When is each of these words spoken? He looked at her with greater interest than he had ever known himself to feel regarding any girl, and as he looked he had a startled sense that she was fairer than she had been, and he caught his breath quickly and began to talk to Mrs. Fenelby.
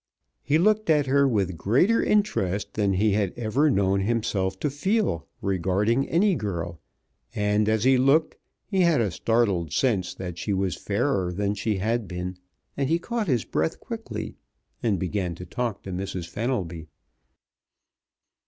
He 0.41 0.57
looked 0.57 0.89
at 0.89 1.05
her 1.05 1.27
with 1.27 1.55
greater 1.59 2.01
interest 2.03 2.73
than 2.73 2.93
he 2.93 3.11
had 3.11 3.37
ever 3.37 3.69
known 3.69 3.99
himself 3.99 4.59
to 4.61 4.71
feel 4.71 5.27
regarding 5.43 6.09
any 6.09 6.33
girl, 6.33 6.81
and 7.35 7.69
as 7.69 7.83
he 7.83 7.99
looked 7.99 8.35
he 8.65 8.81
had 8.81 8.99
a 8.99 9.11
startled 9.11 9.71
sense 9.71 10.15
that 10.15 10.39
she 10.39 10.53
was 10.53 10.75
fairer 10.75 11.31
than 11.31 11.53
she 11.53 11.77
had 11.77 12.07
been, 12.07 12.37
and 12.75 12.89
he 12.89 12.97
caught 12.97 13.27
his 13.27 13.45
breath 13.45 13.79
quickly 13.79 14.33
and 14.81 14.97
began 14.97 15.35
to 15.35 15.45
talk 15.45 15.83
to 15.83 15.91
Mrs. 15.91 16.27
Fenelby. 16.27 16.87